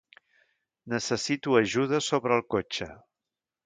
Necessito 0.93 1.53
ajuda 1.61 2.03
sobre 2.09 2.37
el 2.39 2.45
cotxe. 2.57 2.93